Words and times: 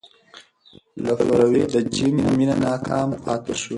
لفروی 1.03 1.63
د 1.73 1.75
جین 1.93 2.15
مینه 2.37 2.55
ناکام 2.65 3.09
پاتې 3.23 3.53
شوه. 3.59 3.69